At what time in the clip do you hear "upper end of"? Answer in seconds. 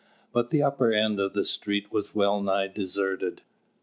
0.63-1.33